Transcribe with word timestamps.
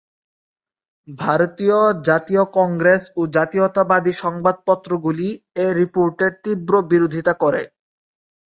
ভারতীয় 1.07 1.77
জাতীয় 2.05 2.43
কংগ্রেস 2.57 3.01
ও 3.17 3.31
জাতীয়তাবাদী 3.35 4.13
সংবাদপত্রগুলি 4.23 5.27
এ 5.55 5.67
রিপোর্টের 5.79 6.31
তীব্র 6.43 6.73
বিরোধিতা 6.91 7.33
করে। 7.43 7.61